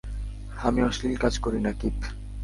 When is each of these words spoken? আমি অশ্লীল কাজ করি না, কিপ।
আমি 0.63 0.79
অশ্লীল 0.83 1.15
কাজ 1.17 1.33
করি 1.37 1.59
না, 1.59 1.71
কিপ। 1.71 1.97